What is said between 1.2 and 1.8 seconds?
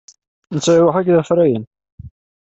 afrayen.